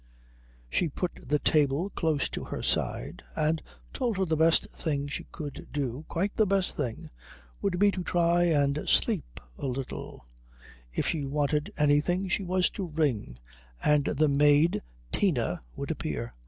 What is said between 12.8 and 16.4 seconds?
ring, and the maid Tina would appear.